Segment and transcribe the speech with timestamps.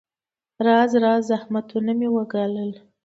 [0.65, 2.71] راز راز زحمتونه مې وګالل.